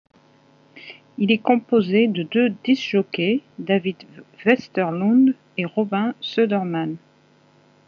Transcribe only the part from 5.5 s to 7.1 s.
et Robin Söderman.